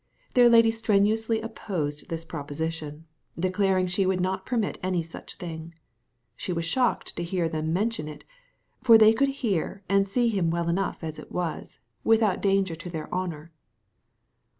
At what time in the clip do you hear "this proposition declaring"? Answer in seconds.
2.09-3.85